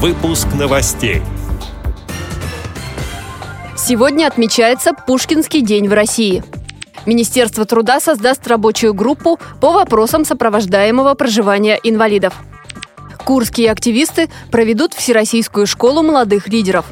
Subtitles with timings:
[0.00, 1.22] Выпуск новостей.
[3.76, 6.44] Сегодня отмечается Пушкинский день в России.
[7.04, 12.34] Министерство труда создаст рабочую группу по вопросам сопровождаемого проживания инвалидов.
[13.24, 16.86] Курские активисты проведут Всероссийскую школу молодых лидеров.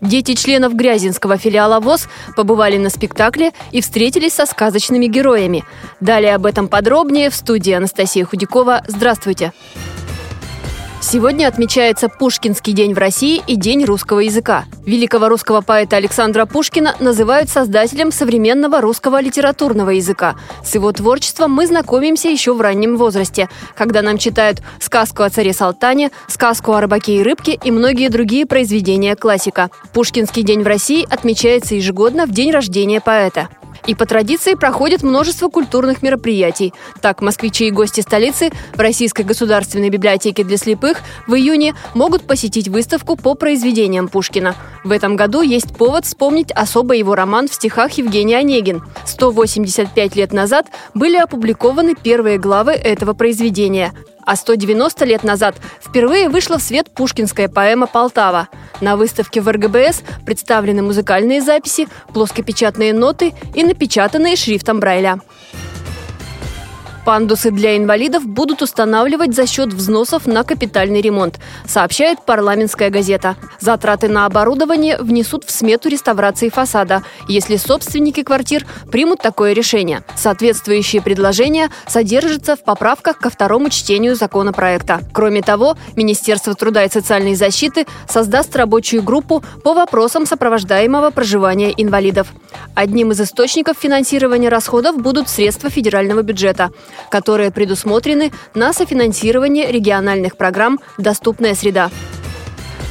[0.00, 5.64] Дети членов Грязинского филиала ВОЗ побывали на спектакле и встретились со сказочными героями.
[5.98, 8.84] Далее об этом подробнее в студии Анастасия Худякова.
[8.86, 9.52] Здравствуйте!
[9.52, 9.77] Здравствуйте!
[11.10, 14.66] Сегодня отмечается Пушкинский день в России и День русского языка.
[14.84, 20.36] Великого русского поэта Александра Пушкина называют создателем современного русского литературного языка.
[20.62, 25.54] С его творчеством мы знакомимся еще в раннем возрасте, когда нам читают сказку о царе
[25.54, 29.70] Салтане, сказку о рыбаке и рыбке и многие другие произведения классика.
[29.94, 33.48] Пушкинский день в России отмечается ежегодно в день рождения поэта.
[33.88, 36.74] И по традиции проходит множество культурных мероприятий.
[37.00, 42.68] Так, москвичи и гости столицы в Российской государственной библиотеке для слепых в июне могут посетить
[42.68, 44.56] выставку по произведениям Пушкина.
[44.84, 48.82] В этом году есть повод вспомнить особо его роман в стихах Евгений Онегин.
[49.06, 53.94] 185 лет назад были опубликованы первые главы этого произведения
[54.28, 58.48] а 190 лет назад впервые вышла в свет пушкинская поэма «Полтава».
[58.82, 65.18] На выставке в РГБС представлены музыкальные записи, плоскопечатные ноты и напечатанные шрифтом Брайля.
[67.08, 73.36] Пандусы для инвалидов будут устанавливать за счет взносов на капитальный ремонт, сообщает парламентская газета.
[73.60, 80.02] Затраты на оборудование внесут в смету реставрации фасада, если собственники квартир примут такое решение.
[80.16, 85.00] Соответствующие предложения содержатся в поправках ко второму чтению законопроекта.
[85.14, 92.34] Кроме того, Министерство труда и социальной защиты создаст рабочую группу по вопросам сопровождаемого проживания инвалидов.
[92.74, 96.70] Одним из источников финансирования расходов будут средства федерального бюджета
[97.10, 101.90] которые предусмотрены на софинансирование региональных программ «Доступная среда».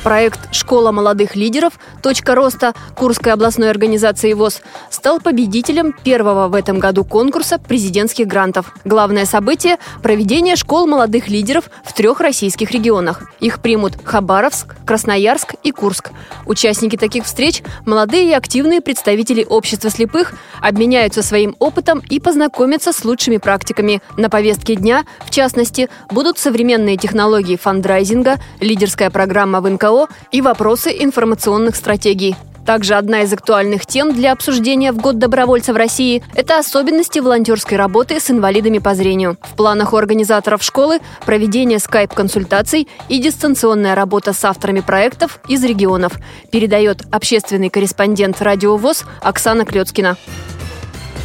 [0.04, 1.74] Проект «Школа молодых лидеров.
[2.02, 8.74] Точка роста» Курской областной организации ВОЗ стал победителем первого в этом году конкурса президентских грантов.
[8.86, 13.24] Главное событие– проведение школ молодых лидеров в трех российских регионах.
[13.42, 16.12] Их примут Хабаровск, Красноярск и Курск.
[16.46, 23.04] Участники таких встреч– молодые и активные представители общества слепых, обменяются своим опытом и познакомятся с
[23.04, 24.02] лучшими практиками.
[24.16, 30.42] На повестке дня, в частности, будут современные технологии фандрайзинга, лидерская программа в НКО НКО и
[30.42, 32.36] вопросы информационных стратегий.
[32.66, 37.78] Также одна из актуальных тем для обсуждения в год добровольца в России– это особенности волонтерской
[37.78, 39.38] работы с инвалидами по зрению.
[39.42, 46.14] В планах у организаторов школы– проведение скайп-консультаций и дистанционная работа с авторами проектов из регионов,
[46.52, 50.18] передает общественный корреспондент «Радио ВОЗ» Оксана Клецкина.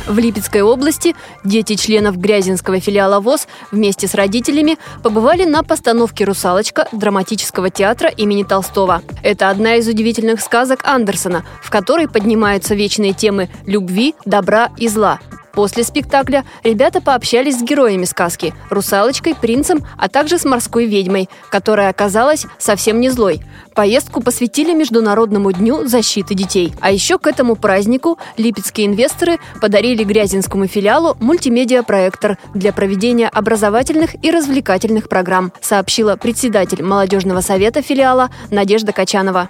[0.06, 1.14] В Липецкой области
[1.44, 8.42] дети членов Грязинского филиала ВОЗ вместе с родителями побывали на постановке «Русалочка» драматического театра имени
[8.42, 9.02] Толстого.
[9.22, 15.20] Это одна из удивительных сказок Андерсона, в которой поднимаются вечные темы любви, добра и зла–
[15.52, 21.90] После спектакля ребята пообщались с героями сказки– русалочкой, принцем, а также с морской ведьмой, которая
[21.90, 23.42] оказалась совсем не злой.
[23.74, 26.74] Поездку посвятили Международному дню защиты детей.
[26.80, 34.30] А еще к этому празднику липецкие инвесторы подарили Грязинскому филиалу мультимедиа-проектор для проведения образовательных и
[34.30, 39.48] развлекательных программ, сообщила председатель молодежного совета филиала Надежда Качанова.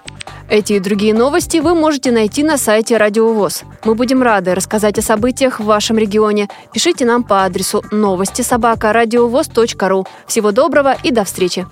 [0.49, 3.63] Эти и другие новости вы можете найти на сайте Радио ВОЗ.
[3.85, 6.49] Мы будем рады рассказать о событиях в вашем регионе.
[6.73, 10.07] Пишите нам по адресу новости собака ру.
[10.27, 11.67] Всего доброго и до встречи!